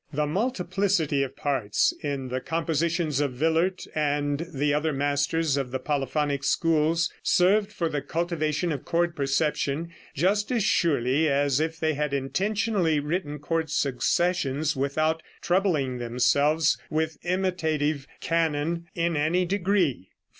The 0.11 0.25
multiplicity 0.25 1.21
of 1.21 1.35
parts 1.35 1.93
in 2.01 2.29
the 2.29 2.41
compositions 2.41 3.19
of 3.19 3.39
Willaert, 3.39 3.85
and 3.93 4.47
the 4.51 4.73
other 4.73 4.91
masters 4.91 5.57
of 5.57 5.69
the 5.69 5.77
polyphonic 5.77 6.43
schools, 6.43 7.13
served 7.21 7.71
for 7.71 7.87
the 7.87 8.01
cultivation 8.01 8.71
of 8.71 8.83
chord 8.83 9.15
perception 9.15 9.91
just 10.15 10.51
as 10.51 10.63
surely 10.63 11.29
as 11.29 11.59
if 11.59 11.79
they 11.79 11.93
had 11.93 12.15
intentionally 12.15 12.99
written 12.99 13.37
chord 13.37 13.69
successions 13.69 14.75
without 14.75 15.21
troubling 15.39 15.99
themselves 15.99 16.79
with 16.89 17.19
imitative 17.23 18.07
canon 18.21 18.87
in 18.95 19.15
any 19.15 19.45
degree. 19.45 20.09